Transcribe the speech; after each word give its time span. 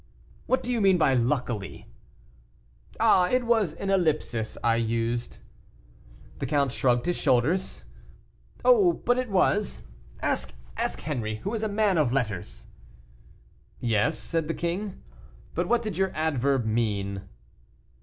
"What 0.47 0.63
do 0.63 0.71
you 0.71 0.81
mean 0.81 0.97
by 0.97 1.13
'luckily'?" 1.13 1.85
"Ah, 2.99 3.29
it 3.29 3.43
was 3.43 3.75
an 3.75 3.91
ellipsis 3.91 4.57
I 4.63 4.77
used." 4.77 5.37
The 6.39 6.47
count 6.47 6.71
shrugged 6.71 7.05
his 7.05 7.15
shoulders. 7.17 7.83
"Oh, 8.65 8.93
but 8.93 9.19
it 9.19 9.29
was. 9.29 9.83
Ask 10.23 10.55
Henri, 10.75 11.35
who 11.43 11.53
is 11.53 11.61
a 11.61 11.69
man 11.69 11.99
of 11.99 12.11
letters." 12.11 12.65
"Yes," 13.79 14.17
said 14.17 14.47
the 14.47 14.55
king; 14.55 15.03
"but 15.53 15.67
what 15.69 15.83
did 15.83 15.99
your 15.99 16.09
adverb 16.15 16.65
mean?" 16.65 17.29